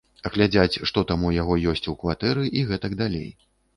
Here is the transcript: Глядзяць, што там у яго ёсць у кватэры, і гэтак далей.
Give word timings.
Глядзяць, 0.35 0.79
што 0.91 1.03
там 1.11 1.27
у 1.29 1.31
яго 1.35 1.57
ёсць 1.73 1.85
у 1.93 1.95
кватэры, 2.05 2.47
і 2.63 2.65
гэтак 2.73 2.97
далей. 3.03 3.29